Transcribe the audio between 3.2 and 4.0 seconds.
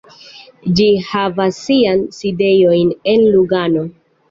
Lugano.